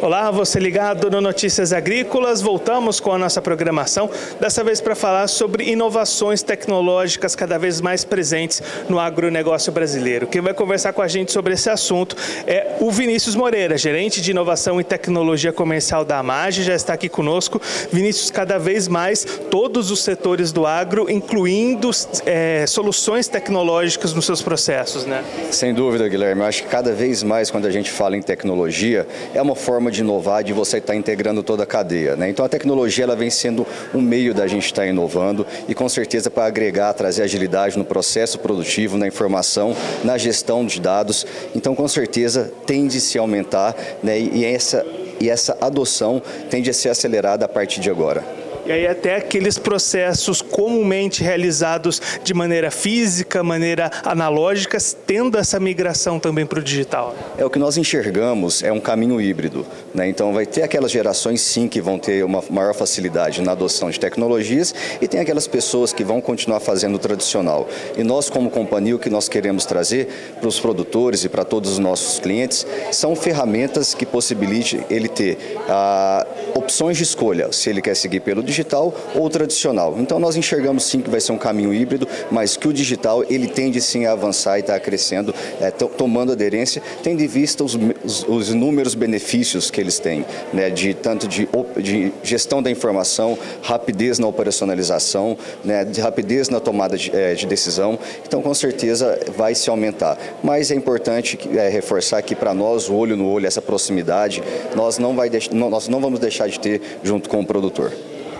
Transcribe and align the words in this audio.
Olá, 0.00 0.30
você 0.30 0.60
ligado 0.60 1.10
no 1.10 1.20
Notícias 1.20 1.72
Agrícolas. 1.72 2.40
Voltamos 2.40 3.00
com 3.00 3.12
a 3.12 3.18
nossa 3.18 3.42
programação, 3.42 4.08
dessa 4.38 4.62
vez 4.62 4.80
para 4.80 4.94
falar 4.94 5.26
sobre 5.26 5.64
inovações 5.64 6.40
tecnológicas 6.40 7.34
cada 7.34 7.58
vez 7.58 7.80
mais 7.80 8.04
presentes 8.04 8.62
no 8.88 9.00
agronegócio 9.00 9.72
brasileiro. 9.72 10.28
Quem 10.28 10.40
vai 10.40 10.54
conversar 10.54 10.92
com 10.92 11.02
a 11.02 11.08
gente 11.08 11.32
sobre 11.32 11.54
esse 11.54 11.68
assunto 11.68 12.16
é 12.46 12.76
o 12.78 12.92
Vinícius 12.92 13.34
Moreira, 13.34 13.76
gerente 13.76 14.20
de 14.20 14.30
inovação 14.30 14.80
e 14.80 14.84
tecnologia 14.84 15.52
comercial 15.52 16.04
da 16.04 16.20
AMAGE, 16.20 16.62
já 16.62 16.76
está 16.76 16.92
aqui 16.92 17.08
conosco. 17.08 17.60
Vinícius, 17.90 18.30
cada 18.30 18.56
vez 18.56 18.86
mais 18.86 19.24
todos 19.50 19.90
os 19.90 20.04
setores 20.04 20.52
do 20.52 20.64
agro, 20.64 21.10
incluindo 21.10 21.90
é, 22.24 22.64
soluções 22.68 23.26
tecnológicas 23.26 24.14
nos 24.14 24.24
seus 24.24 24.42
processos, 24.42 25.04
né? 25.04 25.24
Sem 25.50 25.74
dúvida, 25.74 26.08
Guilherme. 26.08 26.42
Eu 26.42 26.46
acho 26.46 26.62
que 26.62 26.68
cada 26.68 26.92
vez 26.92 27.24
mais, 27.24 27.50
quando 27.50 27.66
a 27.66 27.70
gente 27.72 27.90
fala 27.90 28.16
em 28.16 28.22
tecnologia, 28.22 29.04
é 29.34 29.42
uma 29.42 29.56
forma 29.56 29.87
forma 29.88 29.90
de 29.90 30.00
inovar, 30.00 30.44
de 30.44 30.52
você 30.52 30.78
estar 30.78 30.92
tá 30.92 30.96
integrando 30.96 31.42
toda 31.42 31.62
a 31.62 31.66
cadeia. 31.66 32.14
Né? 32.14 32.28
Então 32.28 32.44
a 32.44 32.48
tecnologia 32.48 33.04
ela 33.04 33.16
vem 33.16 33.30
sendo 33.30 33.66
um 33.94 34.00
meio 34.00 34.34
da 34.34 34.46
gente 34.46 34.66
estar 34.66 34.82
tá 34.82 34.88
inovando 34.88 35.46
e 35.66 35.74
com 35.74 35.88
certeza 35.88 36.30
para 36.30 36.44
agregar, 36.44 36.92
trazer 36.92 37.22
agilidade 37.22 37.76
no 37.76 37.84
processo 37.84 38.38
produtivo, 38.38 38.96
na 38.96 39.06
informação, 39.06 39.74
na 40.04 40.16
gestão 40.18 40.64
de 40.64 40.80
dados. 40.80 41.26
Então 41.54 41.74
com 41.74 41.88
certeza 41.88 42.52
tende 42.66 42.98
a 42.98 43.00
se 43.00 43.18
aumentar 43.18 43.74
né? 44.02 44.18
e, 44.18 44.44
essa, 44.44 44.84
e 45.20 45.28
essa 45.28 45.56
adoção 45.60 46.22
tende 46.50 46.70
a 46.70 46.74
ser 46.74 46.90
acelerada 46.90 47.44
a 47.44 47.48
partir 47.48 47.80
de 47.80 47.90
agora. 47.90 48.37
E 48.68 48.72
aí 48.72 48.86
até 48.86 49.16
aqueles 49.16 49.56
processos 49.56 50.42
comumente 50.42 51.24
realizados 51.24 52.02
de 52.22 52.34
maneira 52.34 52.70
física, 52.70 53.42
maneira 53.42 53.90
analógica, 54.04 54.76
tendo 55.06 55.38
essa 55.38 55.58
migração 55.58 56.20
também 56.20 56.44
para 56.44 56.58
o 56.58 56.62
digital. 56.62 57.16
É 57.38 57.44
o 57.46 57.48
que 57.48 57.58
nós 57.58 57.78
enxergamos, 57.78 58.62
é 58.62 58.70
um 58.70 58.78
caminho 58.78 59.18
híbrido. 59.22 59.64
Né? 59.94 60.10
Então 60.10 60.34
vai 60.34 60.44
ter 60.44 60.64
aquelas 60.64 60.90
gerações 60.90 61.40
sim 61.40 61.66
que 61.66 61.80
vão 61.80 61.98
ter 61.98 62.22
uma 62.22 62.44
maior 62.50 62.74
facilidade 62.74 63.40
na 63.40 63.52
adoção 63.52 63.88
de 63.88 63.98
tecnologias 63.98 64.74
e 65.00 65.08
tem 65.08 65.18
aquelas 65.18 65.46
pessoas 65.46 65.90
que 65.90 66.04
vão 66.04 66.20
continuar 66.20 66.60
fazendo 66.60 66.96
o 66.96 66.98
tradicional. 66.98 67.66
E 67.96 68.04
nós 68.04 68.28
como 68.28 68.50
companhia 68.50 68.94
o 68.94 68.98
que 68.98 69.08
nós 69.08 69.30
queremos 69.30 69.64
trazer 69.64 70.08
para 70.40 70.48
os 70.48 70.60
produtores 70.60 71.24
e 71.24 71.30
para 71.30 71.42
todos 71.42 71.72
os 71.72 71.78
nossos 71.78 72.20
clientes 72.20 72.66
são 72.92 73.16
ferramentas 73.16 73.94
que 73.94 74.04
possibilitem 74.04 74.84
ele 74.90 75.08
ter 75.08 75.56
ah, 75.70 76.26
opções 76.54 76.98
de 76.98 77.02
escolha, 77.02 77.50
se 77.50 77.70
ele 77.70 77.80
quer 77.80 77.96
seguir 77.96 78.20
pelo 78.20 78.42
digital 78.42 78.57
digital 78.58 78.92
ou 79.14 79.30
tradicional. 79.30 79.96
Então 79.98 80.18
nós 80.18 80.36
enxergamos 80.36 80.84
sim 80.84 81.00
que 81.00 81.08
vai 81.08 81.20
ser 81.20 81.32
um 81.32 81.38
caminho 81.38 81.72
híbrido, 81.72 82.08
mas 82.30 82.56
que 82.56 82.66
o 82.66 82.72
digital 82.72 83.24
ele 83.28 83.46
tende 83.46 83.80
sim 83.80 84.04
a 84.04 84.12
avançar 84.12 84.58
e 84.58 84.60
está 84.60 84.78
crescendo, 84.80 85.34
é, 85.60 85.70
tomando 85.70 86.32
aderência, 86.32 86.82
tendo 87.02 87.22
em 87.22 87.26
vista 87.26 87.62
os, 87.62 87.78
os, 88.04 88.26
os, 88.28 88.50
inúmeros 88.50 88.94
benefícios 88.94 89.70
que 89.70 89.80
eles 89.80 89.98
têm, 89.98 90.24
né, 90.52 90.70
de 90.70 90.94
tanto 90.94 91.28
de, 91.28 91.48
de, 91.76 92.12
gestão 92.22 92.62
da 92.62 92.70
informação, 92.70 93.38
rapidez 93.62 94.18
na 94.18 94.26
operacionalização, 94.26 95.36
né, 95.64 95.84
de 95.84 96.00
rapidez 96.00 96.48
na 96.48 96.58
tomada 96.58 96.96
de, 96.96 97.14
é, 97.14 97.34
de, 97.34 97.46
decisão. 97.46 97.98
Então 98.26 98.42
com 98.42 98.54
certeza 98.54 99.18
vai 99.36 99.54
se 99.54 99.70
aumentar. 99.70 100.18
Mas 100.42 100.70
é 100.70 100.74
importante 100.74 101.38
é, 101.54 101.68
reforçar 101.68 102.22
que 102.22 102.34
para 102.34 102.52
nós 102.52 102.88
o 102.88 102.94
olho 102.94 103.16
no 103.16 103.28
olho, 103.28 103.46
essa 103.46 103.62
proximidade, 103.62 104.42
nós 104.74 104.98
não, 104.98 105.14
vai 105.14 105.30
nós 105.52 105.88
não 105.88 106.00
vamos 106.00 106.18
deixar 106.18 106.48
de 106.48 106.58
ter 106.58 106.80
junto 107.04 107.28
com 107.28 107.40
o 107.40 107.46
produtor. 107.46 107.92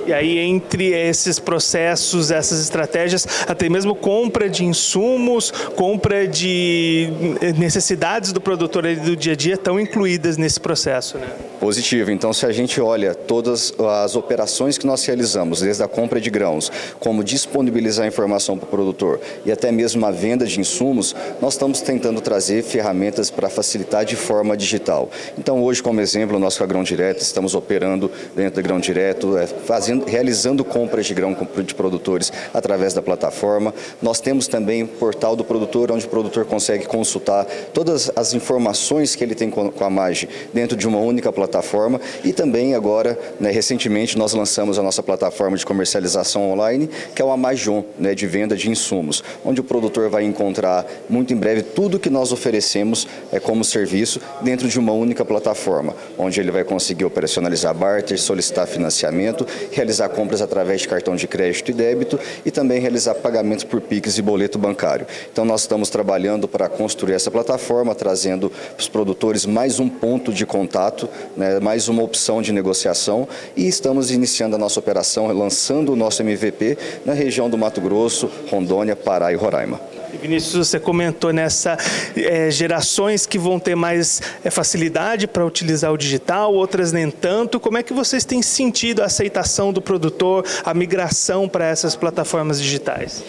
E 0.09 0.13
aí, 0.15 0.39
entre 0.39 0.87
esses 0.95 1.39
processos, 1.39 2.31
essas 2.31 2.63
estratégias, 2.63 3.27
até 3.47 3.69
mesmo 3.69 3.95
compra 3.95 4.49
de 4.49 4.65
insumos, 4.65 5.51
compra 5.77 6.27
de 6.27 7.11
necessidades 7.59 8.33
do 8.33 8.41
produtor 8.41 8.85
do 8.97 9.15
dia 9.15 9.35
a 9.35 9.37
dia 9.37 9.53
estão 9.53 9.79
incluídas 9.79 10.39
nesse 10.39 10.59
processo, 10.59 11.19
né? 11.19 11.29
Positivo. 11.61 12.11
Então, 12.11 12.33
se 12.33 12.47
a 12.47 12.53
gente 12.53 12.81
olha 12.81 13.15
todas 13.15 13.75
as 14.03 14.17
operações 14.17 14.79
que 14.79 14.87
nós 14.87 15.05
realizamos, 15.05 15.61
desde 15.61 15.83
a 15.83 15.89
compra 15.89 16.19
de 16.19 16.31
grãos, 16.31 16.73
como 16.99 17.23
disponibilizar 17.23 18.07
informação 18.07 18.57
para 18.57 18.67
o 18.67 18.71
produtor 18.71 19.21
e 19.45 19.53
até 19.53 19.71
mesmo 19.71 20.07
a 20.07 20.11
venda 20.11 20.47
de 20.47 20.59
insumos, 20.59 21.15
nós 21.39 21.53
estamos 21.53 21.83
tentando 21.83 22.19
trazer 22.23 22.63
ferramentas 22.63 23.31
para 23.31 23.51
facilitar 23.51 24.07
de 24.07 24.17
forma 24.17 24.57
digital. 24.57 25.11
Então, 25.37 25.63
hoje, 25.63 25.83
como 25.83 26.01
exemplo, 26.01 26.39
nós 26.39 26.57
com 26.57 26.65
a 26.65 26.67
Grão 26.67 26.83
Direto 26.83 27.21
estamos 27.21 27.55
operando 27.55 28.11
dentro 28.35 28.57
da 28.57 28.63
Grão 28.63 28.81
Direto, 28.81 29.37
é, 29.37 29.47
fazendo, 29.47 29.98
realizando 30.07 30.65
compras 30.65 31.07
de 31.07 31.15
grão 31.15 31.37
de 31.65 31.75
produtores 31.75 32.33
através 32.53 32.95
da 32.95 33.03
plataforma. 33.03 33.75
Nós 34.01 34.21
temos 34.21 34.47
também 34.47 34.83
o 34.83 34.89
portal 34.89 35.35
do 35.37 35.45
produtor, 35.45 35.91
onde 35.93 36.07
o 36.07 36.09
produtor 36.09 36.45
consegue 36.45 36.87
consultar 36.87 37.47
todas 37.73 38.11
as 38.17 38.35
informações 38.35 39.15
que 39.15 39.25
ele 39.25 39.35
tem 39.35 39.51
com 39.51 39.85
a 39.85 39.91
MAGE 39.91 40.29
dentro 40.53 40.77
de 40.77 40.87
uma 40.87 40.99
única 40.99 41.33
plataforma 41.33 42.01
e 42.25 42.33
também 42.33 42.75
agora, 42.75 43.19
né, 43.41 43.51
recentemente, 43.51 44.17
nós 44.17 44.33
lançamos 44.33 44.79
a 44.79 44.83
nossa 44.83 45.03
plataforma 45.03 45.57
de 45.57 45.65
comercialização 45.65 46.51
online, 46.51 46.89
que 47.15 47.23
é 47.23 47.25
o 47.25 47.31
Amajon, 47.31 47.85
né, 47.99 48.15
de 48.15 48.27
venda 48.27 48.57
de 48.57 48.71
insumos, 48.71 49.23
onde 49.45 49.61
o 49.61 49.65
produtor 49.65 50.09
vai 50.09 50.25
encontrar 50.25 50.87
muito 51.09 51.33
em 51.33 51.37
breve 51.37 51.63
tudo 51.63 51.99
que 51.99 52.11
nós 52.11 52.33
oferecemos 52.33 53.07
é, 53.33 53.41
como 53.41 53.65
serviço 53.65 54.21
dentro 54.43 54.69
de 54.69 54.79
uma 54.79 54.93
única 54.93 55.25
plataforma, 55.25 55.95
onde 56.17 56.41
ele 56.41 56.51
vai 56.51 56.65
conseguir 56.65 57.05
operacionalizar 57.05 57.75
barter, 57.75 58.19
solicitar 58.19 58.67
financiamento, 58.67 59.47
realizar 59.71 59.88
compras 60.09 60.43
através 60.43 60.83
de 60.83 60.89
cartão 60.89 61.17
de 61.17 61.27
crédito 61.27 61.71
e 61.71 61.75
débito 61.75 62.19
e 62.45 62.51
também 62.51 62.81
realizar 62.81 63.15
pagamentos 63.15 63.65
por 63.65 63.81
PIX 63.81 64.19
e 64.19 64.23
boleto 64.23 64.59
bancário. 64.59 65.07
Então 65.33 65.45
nós 65.45 65.63
estamos 65.63 65.89
trabalhando 65.89 66.47
para 66.49 66.69
construir 66.69 67.15
essa 67.15 67.31
plataforma, 67.31 67.95
trazendo 67.95 68.51
para 68.51 68.81
os 68.81 68.89
produtores 68.89 69.47
mais 69.47 69.81
um 69.81 69.89
ponto 69.89 70.33
de 70.33 70.45
contato 70.45 71.09
né, 71.37 71.61
mais 71.61 71.89
uma 71.89 72.03
opção 72.03 72.43
de 72.43 72.53
negociação 72.53 73.29
e 73.57 73.67
estamos 73.69 74.11
iniciando 74.11 74.57
a 74.57 74.59
nossa 74.59 74.81
operação, 74.81 75.27
lançando 75.29 75.93
o 75.93 75.97
nosso 75.97 76.23
MVP 76.23 76.77
na 77.05 77.13
região 77.13 77.49
do 77.49 77.57
Mato 77.57 77.81
Grosso, 77.81 78.31
Rondônia, 78.51 78.97
Pará 78.97 79.33
e 79.33 79.37
Roraima. 79.37 79.81
Vinícius, 80.21 80.69
você 80.69 80.81
comentou 80.81 81.33
nessa 81.33 81.77
é, 82.17 82.51
gerações 82.51 83.27
que 83.27 83.39
vão 83.39 83.59
ter 83.59 83.75
mais 83.75 84.21
é, 84.45 84.51
facilidade 84.51 85.27
para 85.27 85.45
utilizar 85.45 85.93
o 85.93 85.97
digital, 85.97 86.53
outras 86.53 86.93
nem 86.93 87.11
tanto. 87.11 87.61
Como 87.61 87.79
é 87.79 87.83
que 87.83 87.93
vocês 87.93 88.25
têm 88.25 88.43
sentido 88.43 89.03
a 89.03 89.07
aceitação 89.07 89.73
do 89.73 89.81
produtor, 89.81 90.45
a 90.65 90.75
migração 90.75 91.49
para 91.49 91.67
essas 91.67 91.95
plataformas 91.95 92.61
digitais? 92.61 93.23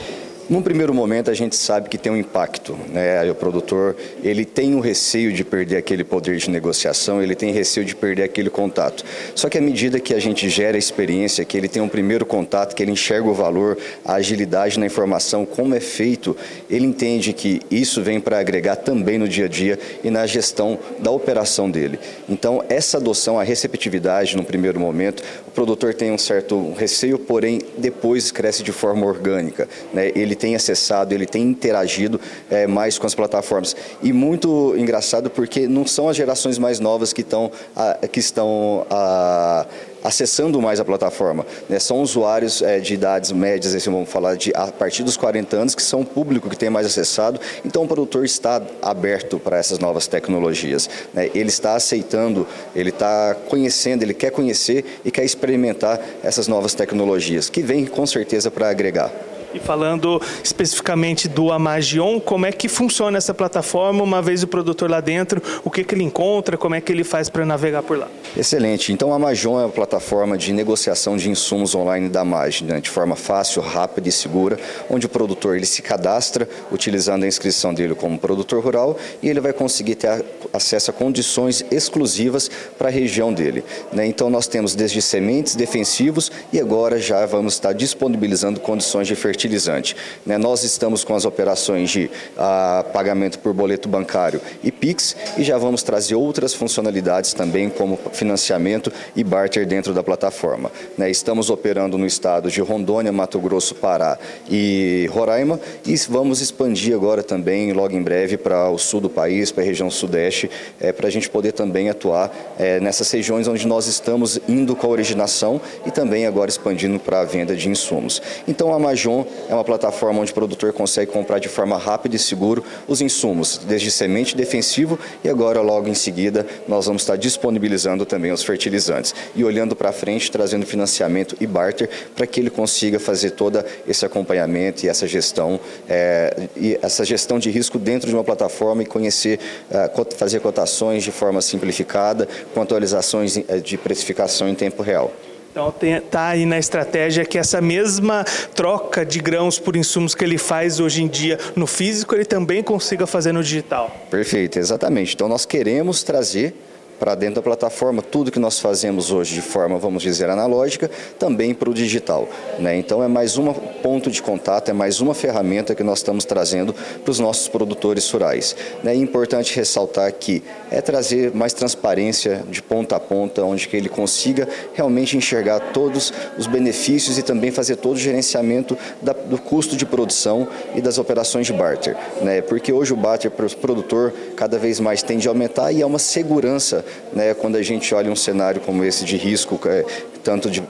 Num 0.49 0.63
primeiro 0.63 0.95
momento 0.95 1.29
a 1.29 1.33
gente 1.35 1.55
sabe 1.55 1.89
que 1.89 1.97
tem 1.97 2.11
um 2.11 2.17
impacto, 2.17 2.75
né? 2.91 3.29
O 3.29 3.35
produtor 3.35 3.95
ele 4.23 4.43
tem 4.43 4.73
um 4.73 4.79
receio 4.79 5.31
de 5.31 5.43
perder 5.43 5.77
aquele 5.77 6.03
poder 6.03 6.37
de 6.37 6.49
negociação, 6.49 7.21
ele 7.21 7.35
tem 7.35 7.53
receio 7.53 7.85
de 7.85 7.95
perder 7.95 8.23
aquele 8.23 8.49
contato. 8.49 9.05
Só 9.35 9.47
que 9.47 9.59
à 9.59 9.61
medida 9.61 9.99
que 9.99 10.11
a 10.11 10.19
gente 10.19 10.49
gera 10.49 10.75
a 10.75 10.79
experiência, 10.79 11.45
que 11.45 11.55
ele 11.55 11.67
tem 11.67 11.83
um 11.83 11.87
primeiro 11.87 12.25
contato, 12.25 12.73
que 12.73 12.81
ele 12.81 12.91
enxerga 12.91 13.29
o 13.29 13.33
valor, 13.33 13.77
a 14.03 14.15
agilidade 14.15 14.79
na 14.79 14.87
informação, 14.87 15.45
como 15.45 15.75
é 15.75 15.79
feito, 15.79 16.35
ele 16.67 16.87
entende 16.87 17.31
que 17.31 17.61
isso 17.69 18.01
vem 18.01 18.19
para 18.19 18.39
agregar 18.39 18.77
também 18.77 19.19
no 19.19 19.27
dia 19.27 19.45
a 19.45 19.49
dia 19.49 19.77
e 20.03 20.09
na 20.09 20.25
gestão 20.25 20.79
da 20.97 21.11
operação 21.11 21.69
dele. 21.69 21.99
Então 22.27 22.65
essa 22.67 22.97
adoção, 22.97 23.39
a 23.39 23.43
receptividade 23.43 24.35
no 24.35 24.43
primeiro 24.43 24.79
momento, 24.79 25.21
o 25.47 25.51
produtor 25.51 25.93
tem 25.93 26.11
um 26.11 26.17
certo 26.17 26.73
receio, 26.73 27.19
porém 27.19 27.61
depois 27.77 28.31
cresce 28.31 28.63
de 28.63 28.71
forma 28.71 29.05
orgânica, 29.05 29.69
né? 29.93 30.11
Ele 30.15 30.38
tem 30.39 30.55
acessado, 30.55 31.13
ele 31.13 31.25
tem 31.25 31.43
interagido 31.43 32.19
é, 32.49 32.65
mais 32.65 32.97
com 32.97 33.05
as 33.05 33.13
plataformas. 33.13 33.75
E 34.01 34.13
muito 34.13 34.73
engraçado 34.77 35.29
porque 35.29 35.67
não 35.67 35.85
são 35.85 36.07
as 36.07 36.15
gerações 36.15 36.57
mais 36.57 36.79
novas 36.79 37.11
que, 37.11 37.21
estão, 37.21 37.51
a, 37.75 38.07
que 38.07 38.19
estão 38.19 38.85
a, 38.89 39.65
acessando 40.03 40.61
mais 40.61 40.79
a 40.79 40.85
plataforma. 40.85 41.45
Né? 41.67 41.79
São 41.79 42.01
usuários 42.01 42.61
é, 42.61 42.79
de 42.79 42.93
idades 42.93 43.31
médias, 43.31 43.75
assim, 43.75 43.91
vamos 43.91 44.09
falar 44.09 44.35
de 44.35 44.51
a 44.55 44.67
partir 44.67 45.03
dos 45.03 45.17
40 45.17 45.55
anos, 45.55 45.75
que 45.75 45.83
são 45.83 46.01
o 46.01 46.05
público 46.05 46.49
que 46.49 46.57
tem 46.57 46.69
mais 46.69 46.85
acessado. 46.85 47.39
Então 47.65 47.83
o 47.83 47.87
produtor 47.87 48.25
está 48.25 48.61
aberto 48.81 49.39
para 49.39 49.57
essas 49.57 49.79
novas 49.79 50.07
tecnologias. 50.07 50.89
Né? 51.13 51.29
Ele 51.35 51.49
está 51.49 51.75
aceitando, 51.75 52.47
ele 52.75 52.89
está 52.89 53.35
conhecendo, 53.47 54.03
ele 54.03 54.13
quer 54.13 54.31
conhecer 54.31 54.99
e 55.03 55.11
quer 55.11 55.23
experimentar 55.23 55.99
essas 56.23 56.47
novas 56.47 56.73
tecnologias, 56.73 57.49
que 57.49 57.61
vem 57.61 57.85
com 57.85 58.05
certeza 58.05 58.49
para 58.49 58.69
agregar. 58.69 59.11
E 59.53 59.59
falando 59.59 60.21
especificamente 60.43 61.27
do 61.27 61.51
Amagion, 61.51 62.19
como 62.19 62.45
é 62.45 62.51
que 62.51 62.67
funciona 62.67 63.17
essa 63.17 63.33
plataforma, 63.33 64.03
uma 64.03 64.21
vez 64.21 64.43
o 64.43 64.47
produtor 64.47 64.89
lá 64.89 65.01
dentro, 65.01 65.41
o 65.63 65.71
que, 65.71 65.83
que 65.83 65.95
ele 65.95 66.03
encontra, 66.03 66.57
como 66.57 66.75
é 66.75 66.81
que 66.81 66.91
ele 66.91 67.03
faz 67.03 67.29
para 67.29 67.45
navegar 67.45 67.81
por 67.81 67.97
lá? 67.97 68.07
Excelente. 68.37 68.93
Então 68.93 69.11
a 69.11 69.15
Amagion 69.15 69.59
é 69.59 69.65
a 69.65 69.69
plataforma 69.69 70.37
de 70.37 70.53
negociação 70.53 71.17
de 71.17 71.29
insumos 71.29 71.73
online 71.73 72.09
da 72.09 72.21
Amag, 72.21 72.63
né, 72.63 72.79
de 72.79 72.89
forma 72.89 73.15
fácil, 73.15 73.61
rápida 73.61 74.07
e 74.07 74.11
segura, 74.11 74.59
onde 74.89 75.07
o 75.07 75.09
produtor 75.09 75.55
ele 75.55 75.65
se 75.65 75.81
cadastra 75.81 76.47
utilizando 76.71 77.23
a 77.23 77.27
inscrição 77.27 77.73
dele 77.73 77.95
como 77.95 78.19
produtor 78.19 78.63
rural 78.63 78.97
e 79.21 79.29
ele 79.29 79.39
vai 79.39 79.53
conseguir 79.53 79.95
ter 79.95 80.23
acesso 80.53 80.91
a 80.91 80.93
condições 80.93 81.65
exclusivas 81.71 82.49
para 82.77 82.89
a 82.89 82.91
região 82.91 83.33
dele. 83.33 83.63
Né? 83.91 84.05
Então 84.05 84.29
nós 84.29 84.47
temos 84.47 84.75
desde 84.75 85.01
sementes 85.01 85.55
defensivos 85.55 86.31
e 86.53 86.59
agora 86.59 86.99
já 86.99 87.25
vamos 87.25 87.53
estar 87.53 87.73
disponibilizando 87.73 88.59
condições 88.59 89.07
de 89.07 89.15
fertilização 89.15 89.38
fertilizante. 89.39 89.95
Né? 90.25 90.37
Nós 90.37 90.63
estamos 90.63 91.05
com 91.05 91.15
as 91.15 91.23
operações 91.23 91.89
de 91.89 92.11
ah, 92.37 92.83
pagamento 92.91 93.39
por 93.39 93.53
boleto 93.53 93.87
bancário 93.87 94.41
e 94.61 94.69
PIX 94.69 95.15
e 95.37 95.43
já 95.43 95.57
vamos 95.57 95.81
trazer 95.81 96.15
outras 96.15 96.53
funcionalidades 96.53 97.33
também, 97.33 97.69
como 97.69 97.97
financiamento 98.11 98.91
e 99.15 99.23
barter 99.23 99.65
dentro 99.65 99.93
da 99.93 100.03
plataforma. 100.03 100.69
Né? 100.97 101.09
Estamos 101.09 101.49
operando 101.49 101.97
no 101.97 102.05
estado 102.05 102.51
de 102.51 102.59
Rondônia, 102.59 103.13
Mato 103.13 103.39
Grosso, 103.39 103.75
Pará 103.75 104.17
e 104.49 105.09
Roraima 105.11 105.59
e 105.85 105.95
vamos 106.09 106.41
expandir 106.41 106.93
agora 106.93 107.23
também, 107.23 107.71
logo 107.71 107.95
em 107.95 108.01
breve, 108.01 108.35
para 108.35 108.69
o 108.69 108.77
sul 108.77 108.99
do 108.99 109.09
país, 109.09 109.51
para 109.51 109.63
a 109.63 109.65
região 109.65 109.89
sudeste, 109.89 110.49
é, 110.81 110.91
para 110.91 111.07
a 111.07 111.11
gente 111.11 111.29
poder 111.29 111.53
também 111.53 111.89
atuar 111.89 112.29
é, 112.57 112.79
nessas 112.79 113.09
regiões 113.09 113.47
onde 113.47 113.65
nós 113.65 113.87
estamos 113.87 114.39
indo 114.49 114.75
com 114.75 114.87
a 114.87 114.89
originação 114.89 115.61
e 115.85 115.91
também 115.91 116.25
agora 116.25 116.49
expandindo 116.49 116.99
para 116.99 117.21
a 117.21 117.25
venda 117.25 117.55
de 117.55 117.69
insumos. 117.69 118.21
Então 118.47 118.73
a 118.73 118.79
Majon 118.79 119.28
é 119.49 119.53
uma 119.53 119.63
plataforma 119.63 120.21
onde 120.21 120.31
o 120.31 120.33
produtor 120.33 120.71
consegue 120.73 121.11
comprar 121.11 121.39
de 121.39 121.49
forma 121.49 121.77
rápida 121.77 122.15
e 122.15 122.19
segura 122.19 122.61
os 122.87 123.01
insumos, 123.01 123.59
desde 123.65 123.91
semente 123.91 124.35
defensivo 124.35 124.99
e 125.23 125.29
agora 125.29 125.61
logo 125.61 125.87
em 125.87 125.93
seguida 125.93 126.45
nós 126.67 126.85
vamos 126.85 127.01
estar 127.01 127.15
disponibilizando 127.15 128.05
também 128.05 128.31
os 128.31 128.43
fertilizantes 128.43 129.13
e 129.35 129.43
olhando 129.43 129.75
para 129.75 129.91
frente, 129.91 130.31
trazendo 130.31 130.65
financiamento 130.65 131.35
e 131.39 131.47
barter 131.47 131.89
para 132.15 132.27
que 132.27 132.39
ele 132.39 132.49
consiga 132.49 132.99
fazer 132.99 133.31
todo 133.31 133.63
esse 133.87 134.05
acompanhamento 134.05 134.85
e 134.85 134.89
essa 134.89 135.07
gestão 135.07 135.59
é, 135.87 136.47
e 136.55 136.77
essa 136.81 137.03
gestão 137.03 137.39
de 137.39 137.49
risco 137.49 137.79
dentro 137.79 138.07
de 138.07 138.15
uma 138.15 138.23
plataforma 138.23 138.83
e 138.83 138.85
conhecer, 138.85 139.39
é, 139.71 139.89
fazer 140.15 140.39
cotações 140.39 141.03
de 141.03 141.11
forma 141.11 141.41
simplificada, 141.41 142.27
com 142.53 142.61
atualizações 142.61 143.37
é, 143.47 143.57
de 143.57 143.77
precificação 143.77 144.47
em 144.47 144.55
tempo 144.55 144.83
real. 144.83 145.11
Então 145.51 145.73
está 145.81 146.27
aí 146.27 146.45
na 146.45 146.59
estratégia 146.59 147.25
que 147.25 147.37
essa 147.37 147.59
mesma 147.59 148.23
troca 148.53 149.03
de 149.05 149.19
grãos 149.19 149.57
por 149.57 149.75
insumos 149.75 150.13
que 150.13 150.23
ele 150.23 150.37
faz 150.37 150.79
hoje 150.79 151.03
em 151.03 151.07
dia 151.07 151.39
no 151.55 151.65
físico, 151.65 152.13
ele 152.13 152.25
também 152.25 152.61
consiga 152.61 153.07
fazer 153.07 153.31
no 153.31 153.43
digital. 153.43 153.89
Perfeito, 154.11 154.59
exatamente. 154.59 155.15
Então 155.15 155.27
nós 155.27 155.45
queremos 155.45 156.03
trazer 156.03 156.53
para 156.99 157.15
dentro 157.15 157.35
da 157.35 157.41
plataforma 157.41 158.01
tudo 158.01 158.31
que 158.31 158.39
nós 158.39 158.59
fazemos 158.59 159.11
hoje 159.11 159.33
de 159.33 159.41
forma, 159.41 159.77
vamos 159.77 160.03
dizer, 160.03 160.29
analógica, 160.29 160.91
também 161.17 161.53
para 161.53 161.69
o 161.69 161.73
digital. 161.73 162.27
Né? 162.59 162.77
Então 162.77 163.01
é 163.01 163.07
mais 163.07 163.37
um 163.37 163.53
ponto 163.53 164.11
de 164.11 164.21
contato, 164.21 164.69
é 164.69 164.73
mais 164.73 164.99
uma 164.99 165.13
ferramenta 165.13 165.73
que 165.73 165.83
nós 165.83 165.99
estamos 165.99 166.25
trazendo 166.25 166.73
para 166.73 167.11
os 167.11 167.19
nossos 167.19 167.47
produtores 167.47 168.09
rurais. 168.11 168.55
Né? 168.83 168.93
É 168.93 168.95
importante 168.95 169.55
ressaltar 169.55 170.11
que 170.13 170.43
é 170.69 170.81
trazer 170.81 171.33
mais 171.33 171.53
transparência 171.53 172.43
de 172.49 172.61
ponta 172.61 172.97
a 172.97 172.99
ponta, 172.99 173.43
onde 173.43 173.67
que 173.67 173.77
ele 173.77 173.89
consiga 173.89 174.47
realmente 174.73 175.15
enxergar 175.15 175.59
todos 175.71 176.13
os 176.37 176.47
benefícios 176.47 177.17
e 177.17 177.23
também 177.23 177.51
fazer 177.51 177.77
todo 177.77 177.95
o 177.95 177.99
gerenciamento 177.99 178.77
da, 179.01 179.13
do 179.13 179.37
custo 179.37 179.77
de 179.77 179.85
produção 179.85 180.47
e 180.75 180.81
das 180.81 180.97
operações 180.97 181.47
de 181.47 181.53
barter. 181.53 181.95
Né? 182.21 182.41
Porque 182.41 182.73
hoje 182.73 182.93
o 182.93 182.97
barter 182.97 183.31
para 183.31 183.45
o 183.45 183.55
produtor 183.55 184.13
cada 184.35 184.57
vez 184.57 184.79
mais 184.79 185.01
tende 185.01 185.27
a 185.27 185.31
aumentar 185.31 185.71
e 185.71 185.81
é 185.81 185.85
uma 185.85 185.99
segurança 185.99 186.83
né, 187.13 187.33
quando 187.33 187.55
a 187.55 187.61
gente 187.61 187.93
olha 187.93 188.11
um 188.11 188.15
cenário 188.15 188.61
como 188.61 188.83
esse 188.83 189.05
de 189.05 189.17
risco, 189.17 189.59
é, 189.65 189.85
tanto 190.23 190.49
de 190.49 190.63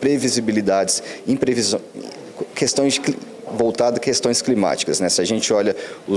previsibilidades, 0.00 1.02
imprevisão, 1.26 1.80
questões 2.54 3.00
voltado 3.52 3.96
a 3.96 4.00
questões 4.00 4.40
climáticas. 4.40 5.00
Né? 5.00 5.08
Se 5.08 5.20
a 5.20 5.24
gente 5.24 5.52
olha 5.52 5.74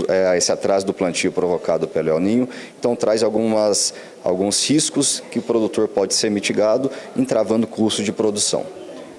é, 0.07 0.37
esse 0.37 0.51
atraso 0.51 0.85
do 0.85 0.93
plantio 0.93 1.31
provocado 1.31 1.87
pelo 1.87 2.09
El 2.09 2.19
Ninho, 2.19 2.49
então 2.79 2.95
traz 2.95 3.23
algumas, 3.23 3.93
alguns 4.23 4.69
riscos 4.69 5.23
que 5.31 5.39
o 5.39 5.41
produtor 5.41 5.87
pode 5.87 6.13
ser 6.13 6.29
mitigado, 6.29 6.91
entravando 7.15 7.65
o 7.65 7.67
custo 7.67 8.03
de 8.03 8.11
produção. 8.11 8.65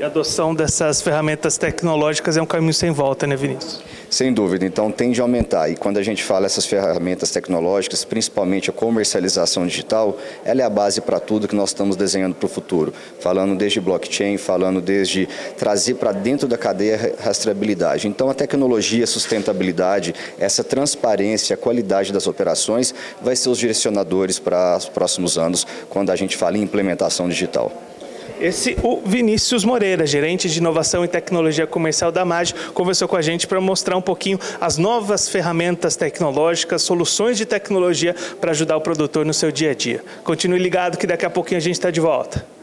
A 0.04 0.06
adoção 0.06 0.54
dessas 0.54 1.00
ferramentas 1.00 1.56
tecnológicas 1.56 2.36
é 2.36 2.42
um 2.42 2.44
caminho 2.44 2.74
sem 2.74 2.90
volta, 2.90 3.26
né, 3.26 3.36
Vinícius? 3.36 3.80
Sem 4.10 4.34
dúvida, 4.34 4.66
então 4.66 4.90
tende 4.90 5.18
a 5.18 5.24
aumentar. 5.24 5.70
E 5.70 5.76
quando 5.76 5.96
a 5.96 6.02
gente 6.02 6.22
fala 6.22 6.44
essas 6.44 6.66
ferramentas 6.66 7.30
tecnológicas, 7.30 8.04
principalmente 8.04 8.68
a 8.68 8.72
comercialização 8.72 9.66
digital, 9.66 10.18
ela 10.44 10.60
é 10.60 10.64
a 10.64 10.68
base 10.68 11.00
para 11.00 11.18
tudo 11.18 11.48
que 11.48 11.56
nós 11.56 11.70
estamos 11.70 11.96
desenhando 11.96 12.34
para 12.34 12.44
o 12.44 12.50
futuro. 12.50 12.92
Falando 13.18 13.56
desde 13.56 13.80
blockchain, 13.80 14.36
falando 14.36 14.82
desde 14.82 15.26
trazer 15.56 15.94
para 15.94 16.12
dentro 16.12 16.46
da 16.46 16.58
cadeia 16.58 17.16
rastreabilidade. 17.24 18.06
Então 18.06 18.28
a 18.28 18.34
tecnologia, 18.34 19.04
a 19.04 19.06
sustentabilidade, 19.06 20.14
essa 20.38 20.62
transparência, 20.62 21.54
a 21.54 21.56
qualidade 21.56 22.12
das 22.12 22.26
operações 22.26 22.94
vai 23.22 23.34
ser 23.34 23.48
os 23.48 23.56
direcionadores 23.56 24.38
para 24.38 24.76
os 24.76 24.86
próximos 24.86 25.38
anos, 25.38 25.66
quando 25.88 26.10
a 26.10 26.16
gente 26.16 26.36
fala 26.36 26.58
em 26.58 26.62
implementação 26.62 27.26
digital. 27.26 27.72
Esse, 28.40 28.76
o 28.82 29.00
Vinícius 29.04 29.64
Moreira, 29.64 30.06
gerente 30.06 30.48
de 30.48 30.58
inovação 30.58 31.04
e 31.04 31.08
tecnologia 31.08 31.66
comercial 31.66 32.10
da 32.10 32.24
MAG, 32.24 32.52
conversou 32.72 33.06
com 33.06 33.16
a 33.16 33.22
gente 33.22 33.46
para 33.46 33.60
mostrar 33.60 33.96
um 33.96 34.02
pouquinho 34.02 34.38
as 34.60 34.76
novas 34.76 35.28
ferramentas 35.28 35.96
tecnológicas, 35.96 36.82
soluções 36.82 37.38
de 37.38 37.46
tecnologia 37.46 38.14
para 38.40 38.50
ajudar 38.50 38.76
o 38.76 38.80
produtor 38.80 39.24
no 39.24 39.34
seu 39.34 39.52
dia 39.52 39.70
a 39.70 39.74
dia. 39.74 40.02
Continue 40.22 40.58
ligado 40.58 40.98
que 40.98 41.06
daqui 41.06 41.24
a 41.24 41.30
pouquinho 41.30 41.58
a 41.58 41.62
gente 41.62 41.74
está 41.74 41.90
de 41.90 42.00
volta. 42.00 42.53